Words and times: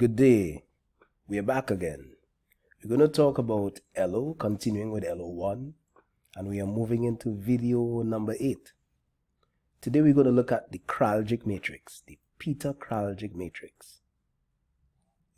Good 0.00 0.16
day. 0.16 0.64
We're 1.28 1.42
back 1.42 1.70
again. 1.70 2.12
We're 2.82 2.96
going 2.96 3.06
to 3.06 3.14
talk 3.14 3.36
about 3.36 3.80
LO, 3.94 4.32
continuing 4.32 4.92
with 4.92 5.04
LO1, 5.04 5.74
and 6.36 6.48
we 6.48 6.58
are 6.58 6.66
moving 6.66 7.04
into 7.04 7.36
video 7.36 8.00
number 8.00 8.34
8. 8.40 8.72
Today 9.82 10.00
we're 10.00 10.14
going 10.14 10.24
to 10.24 10.32
look 10.32 10.50
at 10.50 10.72
the 10.72 10.80
Kraljic 10.86 11.44
matrix, 11.44 12.02
the 12.06 12.18
Peter 12.38 12.72
Kraljic 12.72 13.34
matrix. 13.34 14.00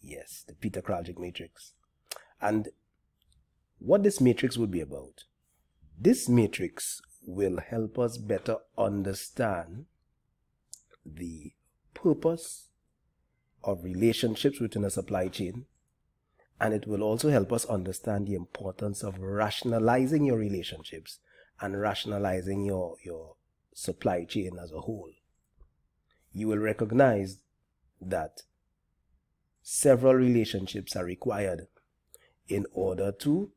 Yes, 0.01 0.45
the 0.47 0.55
Peter 0.55 0.81
Kraljic 0.81 1.19
matrix. 1.19 1.73
And 2.41 2.69
what 3.81 4.05
this 4.05 4.21
matrix 4.21 4.57
would 4.57 4.71
be 4.71 4.81
about. 4.81 5.25
This 5.99 6.29
matrix 6.29 7.03
will 7.27 7.59
help 7.59 7.99
us 7.99 8.17
better 8.17 8.59
understand 8.79 9.87
the 11.05 11.51
purpose 11.95 12.69
of 13.65 13.85
relationships 13.85 14.61
within 14.61 14.85
a 14.85 14.91
supply 14.91 15.29
chain 15.29 15.67
and 16.63 16.73
it 16.73 16.87
will 16.87 17.03
also 17.03 17.29
help 17.29 17.53
us 17.53 17.65
understand 17.65 18.27
the 18.27 18.35
importance 18.35 19.03
of 19.03 19.19
rationalizing 19.19 20.25
your 20.25 20.39
relationships 20.39 21.19
and 21.61 21.81
rationalizing 21.81 22.65
your, 22.65 22.95
your 23.05 23.35
supply 23.75 24.25
chain 24.25 24.53
as 24.63 24.71
a 24.71 24.81
whole. 24.81 25.11
You 26.33 26.47
will 26.47 26.59
recognize 26.59 27.39
that 28.01 28.43
several 29.61 30.15
relationships 30.15 30.95
are 30.95 31.05
required 31.05 31.67
in 32.49 32.67
order 32.73 33.11
to 33.11 33.51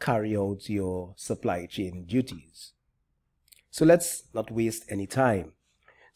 carry 0.00 0.36
out 0.36 0.68
your 0.68 1.14
supply 1.16 1.66
chain 1.66 2.06
duties. 2.06 2.72
So 3.70 3.84
let's 3.84 4.24
not 4.34 4.50
waste 4.50 4.84
any 4.88 5.06
time. 5.06 5.52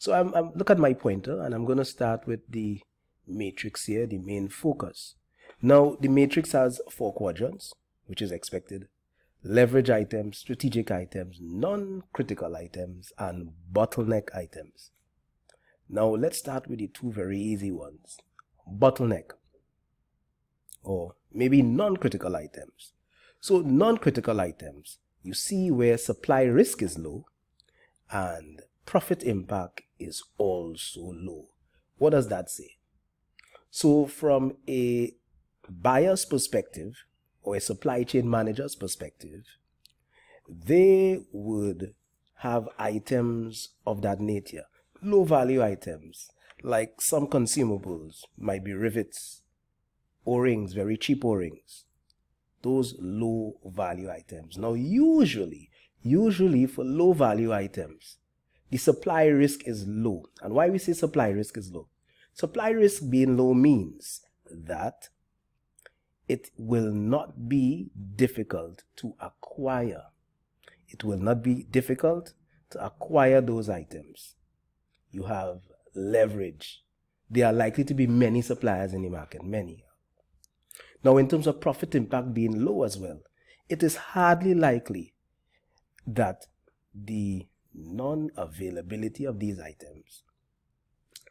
So 0.03 0.11
I'm, 0.11 0.33
I'm 0.33 0.51
look 0.53 0.69
at 0.69 0.79
my 0.79 0.91
pointer 0.91 1.41
and 1.41 1.55
I'm 1.55 1.63
going 1.63 1.77
to 1.77 1.85
start 1.85 2.27
with 2.27 2.41
the 2.49 2.81
matrix 3.25 3.85
here, 3.85 4.05
the 4.05 4.17
main 4.17 4.49
focus. 4.49 5.15
Now 5.61 5.95
the 5.97 6.09
matrix 6.09 6.51
has 6.51 6.81
four 6.91 7.13
quadrants, 7.13 7.71
which 8.07 8.21
is 8.21 8.29
expected. 8.29 8.89
Leverage 9.45 9.89
items, 9.89 10.39
strategic 10.39 10.91
items, 10.91 11.37
non-critical 11.41 12.53
items, 12.53 13.13
and 13.17 13.51
bottleneck 13.71 14.35
items. 14.35 14.91
Now 15.87 16.09
let's 16.09 16.37
start 16.37 16.67
with 16.67 16.79
the 16.79 16.87
two 16.87 17.09
very 17.09 17.39
easy 17.39 17.71
ones. 17.71 18.17
Bottleneck 18.69 19.31
or 20.83 21.15
maybe 21.31 21.61
non-critical 21.61 22.35
items. 22.35 22.91
So 23.39 23.61
non-critical 23.61 24.41
items, 24.41 24.97
you 25.23 25.33
see 25.33 25.71
where 25.71 25.97
supply 25.97 26.41
risk 26.41 26.81
is 26.81 26.99
low 26.99 27.25
and 28.11 28.63
profit 28.85 29.23
impact 29.23 29.81
is 29.99 30.23
also 30.37 31.13
low. 31.13 31.47
What 31.97 32.11
does 32.11 32.27
that 32.29 32.49
say? 32.49 32.77
So 33.69 34.05
from 34.05 34.57
a 34.67 35.13
buyer's 35.69 36.25
perspective 36.25 37.05
or 37.41 37.55
a 37.55 37.61
supply 37.61 38.03
chain 38.03 38.29
manager's 38.29 38.75
perspective, 38.75 39.45
they 40.47 41.21
would 41.31 41.93
have 42.35 42.67
items 42.77 43.69
of 43.87 44.01
that 44.01 44.19
nature, 44.19 44.65
low 45.01 45.23
value 45.23 45.63
items, 45.63 46.29
like 46.61 47.01
some 47.01 47.27
consumables 47.27 48.23
might 48.37 48.63
be 48.63 48.73
rivets, 48.73 49.41
O-rings, 50.25 50.73
very 50.73 50.97
cheap 50.97 51.23
O-rings, 51.25 51.85
those 52.61 52.95
low 52.99 53.57
value 53.65 54.09
items. 54.09 54.57
Now, 54.57 54.73
usually, 54.73 55.69
usually 56.01 56.65
for 56.65 56.83
low 56.83 57.13
value 57.13 57.53
items, 57.53 58.17
the 58.73 58.79
supply 58.79 59.25
risk 59.25 59.67
is 59.67 59.85
low. 59.87 60.23
And 60.41 60.55
why 60.55 60.67
we 60.67 60.79
say 60.79 60.93
supply 60.93 61.29
risk 61.29 61.59
is 61.59 61.71
low? 61.71 61.89
Supply 62.33 62.71
risk 62.71 63.07
being 63.07 63.37
low 63.37 63.53
means 63.53 64.21
that 64.49 65.09
it 66.27 66.49
will 66.57 66.91
not 66.91 67.47
be 67.47 67.91
difficult 68.15 68.81
to 68.95 69.13
acquire. 69.19 70.05
It 70.87 71.03
will 71.03 71.19
not 71.19 71.43
be 71.43 71.65
difficult 71.69 72.33
to 72.71 72.83
acquire 72.83 73.41
those 73.41 73.69
items. 73.69 74.33
You 75.11 75.25
have 75.25 75.59
leverage. 75.93 76.81
There 77.29 77.45
are 77.45 77.53
likely 77.53 77.83
to 77.83 77.93
be 77.93 78.07
many 78.07 78.41
suppliers 78.41 78.95
in 78.95 79.03
the 79.03 79.09
market, 79.09 79.43
many. 79.43 79.85
Now, 81.03 81.17
in 81.17 81.27
terms 81.27 81.45
of 81.45 81.61
profit 81.61 81.93
impact 81.93 82.33
being 82.33 82.65
low 82.65 82.81
as 82.81 82.97
well, 82.97 83.19
it 83.69 83.83
is 83.83 83.97
hardly 83.97 84.55
likely 84.55 85.13
that 86.07 86.47
the 86.95 87.45
non 87.73 88.29
availability 88.35 89.25
of 89.25 89.39
these 89.39 89.59
items 89.59 90.23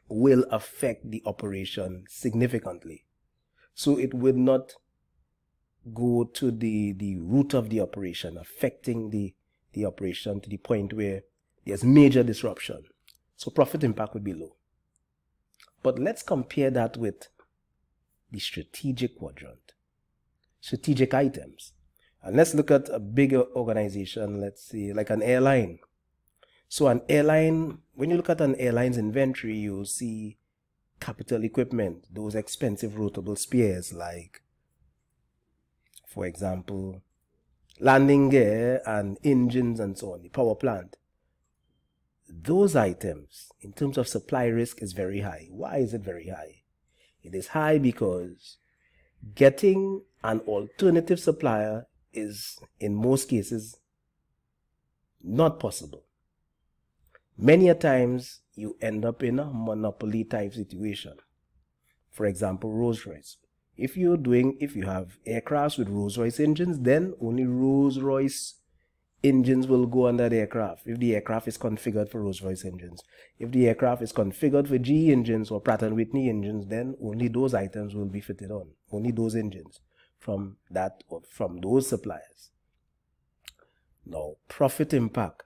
will 0.09 0.45
affect 0.51 1.11
the 1.11 1.23
operation 1.25 2.05
significantly. 2.09 3.05
So 3.75 3.99
it 3.99 4.13
will 4.13 4.35
not 4.35 4.75
go 5.95 6.25
to 6.35 6.51
the, 6.51 6.93
the 6.93 7.19
root 7.19 7.55
of 7.55 7.71
the 7.71 7.81
operation, 7.81 8.37
affecting 8.37 9.11
the, 9.11 9.35
the 9.73 9.87
operation 9.87 10.41
to 10.41 10.49
the 10.49 10.59
point 10.59 10.93
where 10.93 11.23
there's 11.65 11.85
major 11.85 12.23
disruption. 12.23 12.85
So 13.37 13.51
profit 13.51 13.83
impact 13.83 14.15
would 14.15 14.25
be 14.25 14.35
low. 14.35 14.57
But 15.83 15.99
let's 15.99 16.23
compare 16.23 16.71
that 16.71 16.97
with 16.97 17.29
the 18.31 18.39
strategic 18.39 19.19
quadrant. 19.19 19.73
Strategic 20.61 21.13
items. 21.13 21.73
And 22.23 22.37
let's 22.37 22.55
look 22.55 22.71
at 22.71 22.89
a 22.89 23.01
bigger 23.01 23.43
organization, 23.57 24.41
let's 24.41 24.65
say 24.69 24.93
like 24.93 25.11
an 25.11 25.23
airline. 25.23 25.81
So 26.73 26.87
an 26.87 27.03
airline, 27.07 27.81
when 27.93 28.09
you 28.09 28.17
look 28.17 28.31
at 28.31 28.41
an 28.41 28.55
airline's 28.55 28.97
inventory, 28.97 29.59
you'll 29.59 29.85
see 29.85 30.39
capital 31.01 31.45
equipment, 31.45 32.07
those 32.11 32.35
expensive 32.35 32.93
rotable 32.93 33.37
spares 33.37 33.93
like, 33.93 34.41
for 36.07 36.25
example, 36.25 37.03
landing 37.79 38.31
gear 38.31 38.81
and 38.87 39.19
engines 39.23 39.81
and 39.81 39.99
so 39.99 40.15
on, 40.15 40.23
the 40.23 40.31
power 40.31 40.55
plant. 40.55 40.97
Those 42.27 42.75
items, 42.75 43.53
in 43.61 43.75
terms 43.75 43.99
of 43.99 44.09
supply 44.09 44.47
risk, 44.47 44.81
is 44.81 44.95
very 44.95 45.21
high. 45.21 45.49
Why 45.51 45.77
is 45.77 45.93
it 45.93 46.01
very 46.01 46.29
high? 46.29 46.63
It 47.23 47.35
is 47.35 47.49
high 47.49 47.77
because 47.77 48.57
getting 49.35 50.05
an 50.25 50.41
alternative 50.49 51.21
supplier 51.21 51.87
is, 52.15 52.59
in 52.81 52.95
most 52.95 53.29
cases, 53.29 53.77
not 55.23 55.61
possible. 55.61 56.05
Many 57.43 57.69
a 57.69 57.75
times 57.75 58.43
you 58.55 58.77
end 58.81 59.05
up 59.05 59.21
in 59.25 59.41
a 59.41 59.51
monopoly 59.53 60.23
type 60.23 60.55
situation. 60.55 61.15
For 62.09 62.25
example, 62.25 62.73
Rolls 62.73 63.05
Royce. 63.05 63.37
If 63.77 63.97
you're 63.97 64.17
doing, 64.17 64.57
if 64.61 64.77
you 64.77 64.85
have 64.85 65.19
aircrafts 65.27 65.77
with 65.77 65.89
Rolls 65.89 66.17
Royce 66.17 66.39
engines, 66.39 66.79
then 66.79 67.15
only 67.21 67.45
Rolls 67.45 67.99
Royce 67.99 68.61
engines 69.25 69.67
will 69.67 69.87
go 69.87 70.07
under 70.07 70.29
the 70.29 70.37
aircraft 70.37 70.87
if 70.87 71.01
the 71.01 71.17
aircraft 71.17 71.49
is 71.49 71.59
configured 71.59 72.11
for 72.11 72.23
Rolls-Royce 72.23 72.65
engines. 72.65 73.03
If 73.41 73.51
the 73.51 73.67
aircraft 73.67 74.03
is 74.03 74.13
configured 74.13 74.69
for 74.69 74.79
GE 74.79 75.11
engines 75.11 75.51
or 75.51 75.61
Pratt 75.61 75.83
& 75.83 75.93
Whitney 75.93 76.29
engines, 76.29 76.67
then 76.69 76.95
only 77.03 77.27
those 77.27 77.55
items 77.55 77.97
will 77.97 78.07
be 78.07 78.21
fitted 78.21 78.53
on, 78.53 78.69
only 78.93 79.11
those 79.11 79.35
engines 79.35 79.81
from 80.21 80.59
that 80.71 81.03
or 81.09 81.23
from 81.29 81.61
those 81.61 81.89
suppliers. 81.89 82.51
Now, 84.07 84.37
profit 84.47 84.95
impact. 84.95 85.43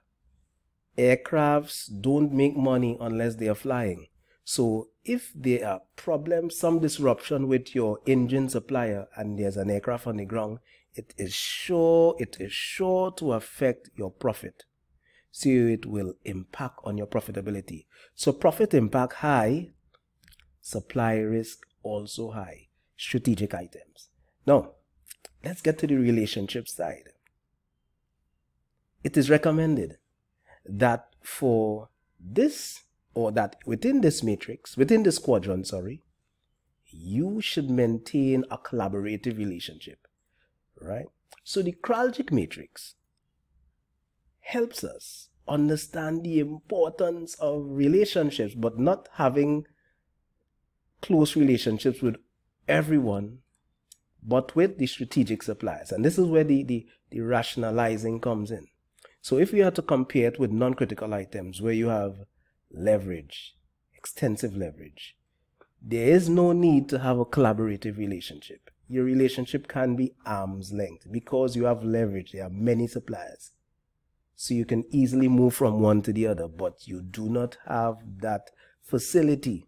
Aircrafts 0.97 1.89
don't 2.01 2.33
make 2.33 2.57
money 2.57 2.97
unless 2.99 3.35
they 3.35 3.47
are 3.47 3.55
flying. 3.55 4.07
So 4.43 4.89
if 5.03 5.31
there 5.35 5.67
are 5.67 5.81
problems, 5.95 6.57
some 6.57 6.79
disruption 6.79 7.47
with 7.47 7.75
your 7.75 7.99
engine 8.05 8.49
supplier 8.49 9.07
and 9.15 9.37
there's 9.37 9.57
an 9.57 9.69
aircraft 9.69 10.07
on 10.07 10.17
the 10.17 10.25
ground, 10.25 10.59
it 10.93 11.13
is 11.17 11.33
sure 11.33 12.15
it 12.17 12.37
is 12.39 12.51
sure 12.51 13.11
to 13.13 13.33
affect 13.33 13.89
your 13.95 14.09
profit. 14.09 14.63
So 15.31 15.49
it 15.49 15.85
will 15.85 16.13
impact 16.23 16.79
on 16.83 16.97
your 16.97 17.07
profitability. 17.07 17.85
So 18.15 18.31
profit 18.31 18.73
impact 18.73 19.13
high 19.13 19.71
supply 20.61 21.17
risk 21.17 21.59
also 21.83 22.31
high. 22.31 22.69
Strategic 22.97 23.53
items. 23.53 24.09
Now 24.45 24.71
let's 25.43 25.61
get 25.61 25.77
to 25.79 25.87
the 25.87 25.97
relationship 25.97 26.67
side. 26.67 27.09
It 29.03 29.15
is 29.15 29.29
recommended 29.29 29.97
that 30.67 31.15
for 31.21 31.89
this 32.19 32.81
or 33.13 33.31
that 33.31 33.55
within 33.65 34.01
this 34.01 34.23
matrix 34.23 34.77
within 34.77 35.03
this 35.03 35.19
quadrant 35.19 35.67
sorry 35.67 36.03
you 36.89 37.41
should 37.41 37.69
maintain 37.69 38.43
a 38.49 38.57
collaborative 38.57 39.37
relationship 39.37 40.07
right? 40.81 41.07
So 41.43 41.61
the 41.61 41.73
Kraljic 41.73 42.31
matrix 42.31 42.95
helps 44.41 44.83
us 44.83 45.29
understand 45.47 46.23
the 46.23 46.39
importance 46.39 47.35
of 47.35 47.63
relationships, 47.67 48.53
but 48.53 48.77
not 48.77 49.07
having 49.13 49.65
close 51.01 51.35
relationships 51.35 52.01
with 52.01 52.17
everyone, 52.67 53.39
but 54.23 54.55
with 54.55 54.77
the 54.77 54.87
strategic 54.87 55.43
suppliers. 55.43 55.91
And 55.91 56.03
this 56.03 56.17
is 56.17 56.27
where 56.27 56.43
the, 56.43 56.63
the, 56.63 56.85
the 57.11 57.21
rationalizing 57.21 58.19
comes 58.19 58.51
in. 58.51 58.67
So 59.27 59.37
if 59.37 59.51
we 59.51 59.61
are 59.61 59.71
to 59.71 59.81
compare 59.81 60.29
it 60.29 60.39
with 60.39 60.51
non-critical 60.51 61.13
items 61.13 61.61
where 61.61 61.73
you 61.73 61.89
have 61.89 62.19
leverage, 62.71 63.57
extensive 63.93 64.55
leverage, 64.55 65.17
there 65.81 66.07
is 66.07 66.29
no 66.29 66.53
need 66.53 66.87
to 66.87 66.99
have 66.99 67.19
a 67.19 67.25
collaborative 67.25 67.97
relationship. 67.97 68.71
Your 68.87 69.03
relationship 69.03 69.67
can 69.67 69.97
be 69.97 70.13
arm's 70.25 70.71
length 70.71 71.11
because 71.11 71.57
you 71.57 71.65
have 71.65 71.83
leverage. 71.83 72.31
There 72.31 72.45
are 72.45 72.49
many 72.49 72.87
suppliers. 72.87 73.51
So 74.37 74.53
you 74.53 74.63
can 74.63 74.85
easily 74.91 75.27
move 75.27 75.53
from 75.53 75.81
one 75.81 76.01
to 76.03 76.13
the 76.13 76.25
other, 76.25 76.47
but 76.47 76.87
you 76.87 77.01
do 77.01 77.27
not 77.27 77.57
have 77.67 77.97
that 78.21 78.51
facility 78.81 79.67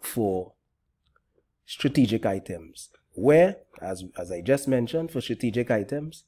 for 0.00 0.54
strategic 1.66 2.24
items. 2.24 2.88
Where, 3.12 3.56
as, 3.82 4.04
as 4.16 4.32
I 4.32 4.40
just 4.40 4.66
mentioned, 4.66 5.10
for 5.10 5.20
strategic 5.20 5.70
items, 5.70 6.24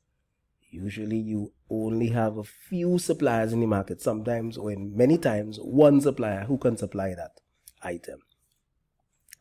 usually 0.71 1.19
you 1.19 1.53
only 1.71 2.09
have 2.09 2.37
a 2.37 2.45
few 2.45 2.99
suppliers 2.99 3.53
in 3.53 3.61
the 3.61 3.67
market, 3.67 4.01
sometimes 4.01 4.57
or 4.57 4.71
in 4.71 4.97
many 4.97 5.19
times 5.19 5.59
one 5.61 6.01
supplier 6.01 6.45
who 6.45 6.59
can 6.59 6.77
supply 6.77 7.15
that 7.15 7.41
item. 7.83 8.21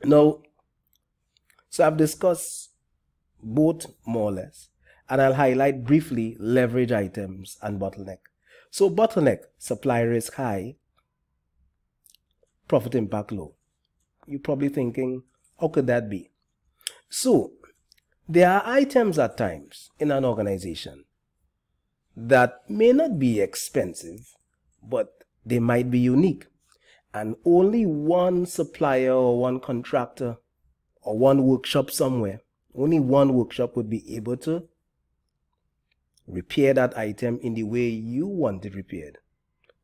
Now, 0.04 0.42
so 1.70 1.86
I've 1.86 1.98
discussed 1.98 2.72
both 3.42 3.86
more 4.06 4.30
or 4.30 4.34
less, 4.34 4.70
and 5.10 5.22
I'll 5.22 5.34
highlight 5.34 5.84
briefly 5.84 6.36
leverage 6.40 6.92
items 6.92 7.58
and 7.62 7.80
bottleneck. 7.80 8.20
So 8.70 8.90
bottleneck, 8.90 9.44
supply 9.58 10.02
risk 10.02 10.36
high, 10.36 10.76
profit 12.68 12.96
impact 12.96 13.32
low. 13.32 13.56
You're 14.26 14.40
probably 14.40 14.70
thinking, 14.70 15.24
how 15.60 15.70
could 15.70 15.88
that 15.88 16.10
be? 16.10 16.32
So 17.10 17.54
there 18.28 18.50
are 18.50 18.64
items 18.66 19.18
at 19.18 19.38
times 19.38 19.90
in 20.00 20.12
an 20.12 20.26
organization 20.26 21.06
that 22.20 22.68
may 22.68 22.92
not 22.92 23.20
be 23.20 23.40
expensive, 23.40 24.36
but 24.82 25.24
they 25.46 25.60
might 25.60 25.92
be 25.92 26.00
unique. 26.00 26.48
And 27.14 27.36
only 27.46 27.86
one 27.86 28.48
supplier 28.48 29.14
or 29.14 29.40
one 29.40 29.60
contractor 29.60 30.38
or 31.04 31.18
one 31.18 31.44
workshop 31.44 31.92
somewhere, 31.92 32.42
only 32.76 33.00
one 33.00 33.36
workshop 33.36 33.76
would 33.76 33.90
be 33.90 34.16
able 34.16 34.36
to 34.38 34.68
repair 36.28 36.74
that 36.74 36.98
item 36.98 37.40
in 37.42 37.54
the 37.54 37.64
way 37.64 37.88
you 37.88 38.26
want 38.26 38.66
it 38.66 38.74
repaired. 38.76 39.20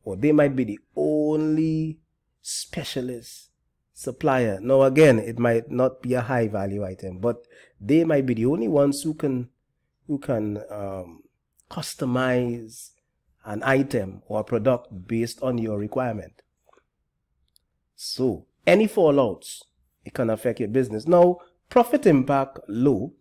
Or 0.04 0.18
they 0.18 0.32
might 0.32 0.56
be 0.56 0.64
the 0.64 0.80
only 0.96 2.00
specialist 2.42 3.52
supplier. 3.94 4.60
Now 4.60 4.82
again, 4.82 5.20
it 5.20 5.38
might 5.38 5.70
not 5.70 6.02
be 6.02 6.16
a 6.16 6.22
high 6.22 6.48
value 6.48 6.84
item, 6.84 7.20
but 7.20 7.46
they 7.80 8.04
might 8.04 8.26
be 8.26 8.34
the 8.34 8.48
only 8.48 8.68
ones 8.68 9.04
who 9.04 9.14
can 9.14 9.50
who 10.08 10.18
can 10.18 10.62
um, 10.70 11.24
customize 11.74 12.92
an 13.46 13.64
item 13.64 14.22
or 14.28 14.40
a 14.40 14.44
product 14.44 15.08
based 15.08 15.42
on 15.42 15.58
your 15.58 15.78
requirement. 15.80 16.42
So 17.96 18.46
any 18.68 18.88
fallouts, 18.88 19.62
it 20.06 20.14
can 20.14 20.30
affect 20.30 20.60
your 20.60 20.70
business. 20.70 21.08
Now, 21.08 21.38
profit 21.70 22.06
impact 22.06 22.60
low, 22.68 23.14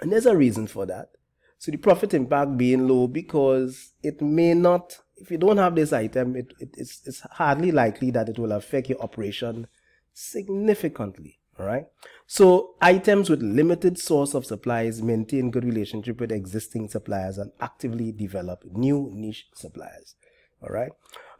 and 0.00 0.10
there's 0.10 0.26
a 0.26 0.36
reason 0.36 0.66
for 0.66 0.86
that. 0.86 1.10
So 1.58 1.70
the 1.70 1.76
profit 1.76 2.14
impact 2.14 2.56
being 2.56 2.88
low 2.88 3.06
because 3.06 3.92
it 4.02 4.22
may 4.22 4.54
not, 4.54 4.98
if 5.16 5.30
you 5.30 5.36
don't 5.36 5.58
have 5.58 5.74
this 5.74 5.92
item, 5.92 6.36
it, 6.36 6.54
it 6.58 6.70
it's, 6.78 7.02
it's 7.04 7.20
hardly 7.32 7.70
likely 7.70 8.10
that 8.12 8.30
it 8.30 8.38
will 8.38 8.52
affect 8.52 8.88
your 8.88 9.00
operation 9.02 9.66
significantly. 10.14 11.39
Right. 11.60 11.86
So 12.26 12.74
items 12.80 13.28
with 13.28 13.42
limited 13.42 13.98
source 13.98 14.34
of 14.34 14.46
supplies 14.46 15.02
maintain 15.02 15.50
good 15.50 15.64
relationship 15.64 16.20
with 16.20 16.32
existing 16.32 16.88
suppliers 16.88 17.38
and 17.38 17.52
actively 17.60 18.12
develop 18.12 18.64
new 18.64 19.10
niche 19.12 19.48
suppliers. 19.54 20.14
All 20.62 20.70
right. 20.70 20.92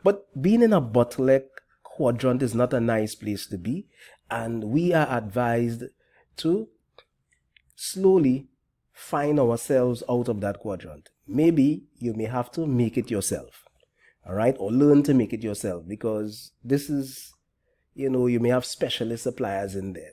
But 0.05 0.27
being 0.41 0.63
in 0.63 0.73
a 0.73 0.81
bottleneck 0.81 1.45
quadrant 1.83 2.43
is 2.43 2.55
not 2.55 2.75
a 2.75 2.81
nice 2.81 3.15
place 3.15 3.47
to 3.47 3.57
be. 3.57 3.87
And 4.31 4.65
we 4.65 4.93
are 4.93 5.09
advised 5.11 5.85
to 6.39 6.69
slowly 7.75 8.49
find 8.93 9.41
ourselves 9.41 10.03
out 10.09 10.29
of 10.29 10.41
that 10.41 10.59
quadrant. 10.59 11.09
Maybe 11.27 11.85
you 11.99 12.13
may 12.13 12.25
have 12.27 12.51
to 12.53 12.67
make 12.67 12.99
it 12.99 13.11
yourself. 13.11 13.65
All 14.27 14.35
right. 14.35 14.57
Or 14.59 14.71
learn 14.71 15.03
to 15.05 15.15
make 15.15 15.33
it 15.33 15.43
yourself 15.43 15.85
because 15.89 16.53
this 16.63 16.91
is 16.91 17.33
you 17.95 18.09
know, 18.09 18.27
you 18.27 18.41
may 18.41 18.51
have 18.51 18.65
specialist 18.65 19.25
suppliers 19.25 19.75
in 19.75 19.93
there. 19.93 20.13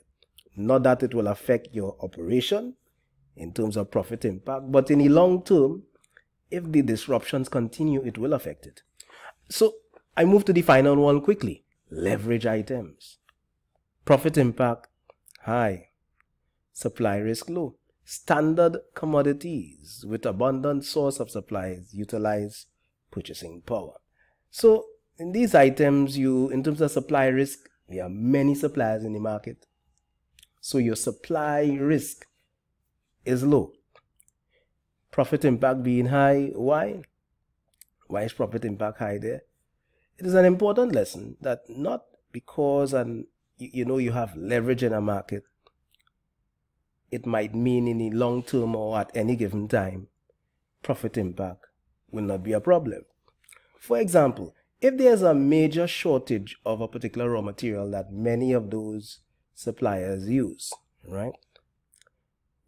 Not 0.56 0.82
that 0.82 1.02
it 1.02 1.14
will 1.14 1.28
affect 1.28 1.68
your 1.72 1.96
operation 2.00 2.74
in 3.36 3.52
terms 3.52 3.76
of 3.76 3.90
profit 3.90 4.24
impact, 4.24 4.72
but 4.72 4.90
in 4.90 4.98
the 4.98 5.08
long 5.08 5.42
term, 5.42 5.84
if 6.50 6.70
the 6.70 6.82
disruptions 6.82 7.48
continue, 7.48 8.02
it 8.02 8.18
will 8.18 8.32
affect 8.32 8.66
it. 8.66 8.82
So 9.48 9.74
I 10.16 10.24
move 10.24 10.44
to 10.46 10.52
the 10.52 10.62
final 10.62 10.96
one 10.96 11.20
quickly. 11.20 11.64
Leverage 11.90 12.46
items. 12.46 13.18
Profit 14.04 14.36
impact 14.36 14.88
high. 15.42 15.90
Supply 16.72 17.18
risk 17.18 17.48
low. 17.48 17.76
Standard 18.04 18.78
commodities 18.94 20.04
with 20.08 20.26
abundant 20.26 20.84
source 20.84 21.20
of 21.20 21.30
supplies 21.30 21.90
utilize 21.92 22.66
purchasing 23.10 23.62
power. 23.64 23.94
So 24.50 24.86
in 25.18 25.32
these 25.32 25.54
items, 25.54 26.16
you, 26.16 26.48
in 26.48 26.62
terms 26.62 26.80
of 26.80 26.90
supply 26.90 27.26
risk, 27.26 27.67
there 27.88 28.04
are 28.04 28.10
many 28.10 28.54
suppliers 28.54 29.04
in 29.04 29.12
the 29.12 29.20
market. 29.20 29.66
So 30.60 30.78
your 30.78 30.96
supply 30.96 31.76
risk 31.80 32.26
is 33.24 33.42
low. 33.42 33.72
Profit 35.10 35.44
impact 35.44 35.82
being 35.82 36.06
high. 36.06 36.50
Why? 36.54 37.02
Why 38.06 38.22
is 38.22 38.32
profit 38.32 38.64
impact 38.64 38.98
high 38.98 39.18
there? 39.18 39.42
It 40.18 40.26
is 40.26 40.34
an 40.34 40.44
important 40.44 40.92
lesson 40.92 41.36
that 41.40 41.60
not 41.68 42.04
because 42.32 42.92
and 42.92 43.26
you 43.58 43.84
know 43.84 43.98
you 43.98 44.12
have 44.12 44.36
leverage 44.36 44.82
in 44.82 44.92
a 44.92 45.00
market, 45.00 45.44
it 47.10 47.26
might 47.26 47.54
mean 47.54 47.88
in 47.88 47.98
the 47.98 48.10
long 48.10 48.42
term 48.42 48.76
or 48.76 48.98
at 48.98 49.10
any 49.14 49.36
given 49.36 49.68
time, 49.68 50.08
profit 50.82 51.16
impact 51.16 51.66
will 52.10 52.24
not 52.24 52.42
be 52.42 52.52
a 52.52 52.60
problem. 52.60 53.02
For 53.80 53.98
example, 53.98 54.54
if 54.80 54.96
there's 54.96 55.22
a 55.22 55.34
major 55.34 55.86
shortage 55.86 56.56
of 56.64 56.80
a 56.80 56.88
particular 56.88 57.30
raw 57.30 57.40
material 57.40 57.90
that 57.90 58.12
many 58.12 58.52
of 58.52 58.70
those 58.70 59.20
suppliers 59.54 60.28
use, 60.28 60.72
right? 61.06 61.32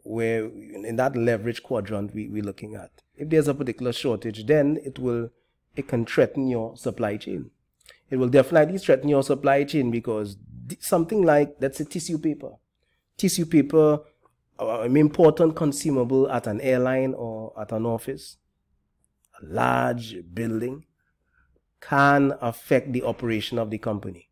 Where 0.02 0.46
in 0.46 0.96
that 0.96 1.16
leverage 1.16 1.62
quadrant 1.62 2.14
we, 2.14 2.28
we're 2.28 2.42
looking 2.42 2.74
at, 2.74 2.90
if 3.16 3.28
there's 3.28 3.48
a 3.48 3.54
particular 3.54 3.92
shortage, 3.92 4.46
then 4.46 4.78
it 4.84 4.98
will 4.98 5.30
it 5.76 5.86
can 5.86 6.04
threaten 6.04 6.48
your 6.48 6.76
supply 6.76 7.16
chain. 7.16 7.50
It 8.10 8.16
will 8.16 8.28
definitely 8.28 8.78
threaten 8.78 9.08
your 9.08 9.22
supply 9.22 9.62
chain 9.62 9.92
because 9.92 10.36
something 10.80 11.22
like 11.22 11.56
let's 11.60 11.78
say 11.78 11.84
tissue 11.84 12.18
paper, 12.18 12.54
tissue 13.16 13.46
paper, 13.46 14.00
uh, 14.58 14.80
an 14.80 14.96
important 14.96 15.54
consumable 15.54 16.28
at 16.30 16.48
an 16.48 16.60
airline 16.60 17.14
or 17.14 17.52
at 17.60 17.70
an 17.70 17.86
office, 17.86 18.38
a 19.40 19.46
large 19.46 20.16
building 20.34 20.86
can 21.80 22.34
affect 22.40 22.92
the 22.92 23.02
operation 23.02 23.58
of 23.58 23.70
the 23.70 23.78
company. 23.78 24.28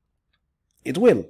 It 0.85 0.99
will. 0.99 1.27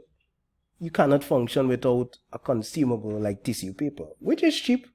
You 0.78 0.90
cannot 0.90 1.24
function 1.24 1.68
without 1.68 2.18
a 2.32 2.38
consumable 2.38 3.18
like 3.18 3.42
tissue 3.42 3.72
paper, 3.72 4.06
which 4.18 4.42
is 4.42 4.56
cheap, 4.56 4.86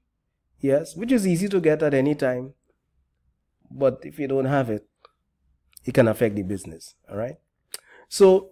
yes, 0.60 0.96
which 0.96 1.12
is 1.12 1.26
easy 1.26 1.48
to 1.48 1.60
get 1.60 1.82
at 1.82 1.94
any 1.94 2.14
time. 2.14 2.54
But 3.70 4.00
if 4.02 4.18
you 4.18 4.28
don't 4.28 4.46
have 4.46 4.70
it, 4.70 4.86
it 5.84 5.92
can 5.92 6.08
affect 6.08 6.36
the 6.36 6.42
business, 6.42 6.94
all 7.10 7.16
right? 7.16 7.36
So, 8.08 8.50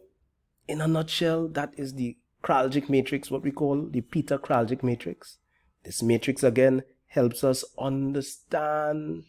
in 0.69 0.81
a 0.81 0.89
nutshell, 0.89 1.49
that 1.49 1.73
is 1.79 1.95
the 1.95 2.19
Kraljic 2.43 2.89
matrix, 2.89 3.31
what 3.31 3.43
we 3.43 3.51
call 3.51 3.87
the 3.89 4.01
Peter 4.01 4.39
Kraljic 4.39 4.83
matrix. 4.83 5.39
This 5.85 6.03
matrix 6.03 6.43
again 6.43 6.83
helps 7.07 7.45
us 7.45 7.65
understand 7.79 9.25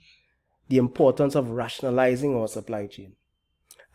the 0.68 0.78
importance 0.78 1.36
of 1.36 1.50
rationalizing 1.52 2.36
our 2.36 2.48
supply 2.48 2.88
chain 2.88 3.14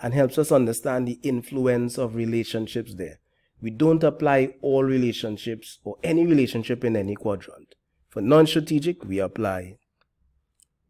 and 0.01 0.15
helps 0.15 0.39
us 0.39 0.53
understand 0.53 1.07
the 1.07 1.19
influence 1.23 1.99
of 1.99 2.15
relationships 2.15 2.95
there. 2.95 3.19
We 3.61 3.71
don't 3.71 4.05
apply 4.05 4.55
all 4.61 4.85
relationships 4.85 5.79
or 5.83 5.97
any 6.03 6.25
relationship 6.25 6.85
in 6.85 6.97
any 6.97 7.17
quadrant. 7.17 7.75
For 8.09 8.23
non-strategic, 8.23 9.05
we 9.05 9.19
apply 9.19 9.79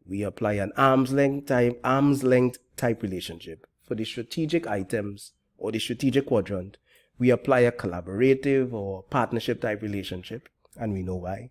we 0.06 0.22
apply 0.22 0.54
an 0.54 0.72
arm's 0.76 1.12
length 1.12 1.48
type 1.48 1.78
arm's 1.84 2.22
length 2.22 2.58
type 2.76 3.02
relationship. 3.02 3.66
For 3.86 3.94
the 3.94 4.04
strategic 4.04 4.66
items 4.66 5.32
or 5.58 5.70
the 5.70 5.78
strategic 5.78 6.26
quadrant, 6.26 6.78
we 7.18 7.30
apply 7.30 7.60
a 7.60 7.72
collaborative 7.72 8.72
or 8.72 9.02
partnership 9.04 9.60
type 9.60 9.82
relationship, 9.82 10.48
and 10.76 10.92
we 10.92 11.02
know 11.02 11.16
why. 11.16 11.50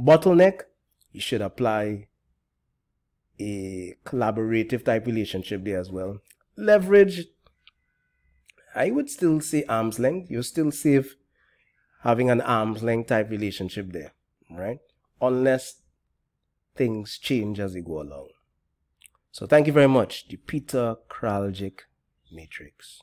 Bottleneck, 0.00 0.62
you 1.12 1.20
should 1.20 1.42
apply 1.42 2.08
a 3.38 3.94
collaborative 4.04 4.84
type 4.84 5.06
relationship 5.06 5.62
there 5.64 5.78
as 5.78 5.90
well 5.90 6.20
leverage, 6.56 7.26
I 8.74 8.90
would 8.90 9.10
still 9.10 9.40
say 9.40 9.64
arm's 9.64 9.98
length. 9.98 10.30
You're 10.30 10.42
still 10.42 10.70
safe 10.70 11.16
having 12.02 12.30
an 12.30 12.40
arm's 12.40 12.82
length 12.82 13.08
type 13.08 13.30
relationship 13.30 13.92
there, 13.92 14.12
right? 14.50 14.78
Unless 15.20 15.80
things 16.74 17.18
change 17.18 17.58
as 17.58 17.74
you 17.74 17.82
go 17.82 18.00
along. 18.00 18.28
So 19.32 19.46
thank 19.46 19.66
you 19.66 19.72
very 19.72 19.88
much. 19.88 20.28
The 20.28 20.36
Peter 20.36 20.96
Kraljic 21.10 21.80
Matrix. 22.32 23.02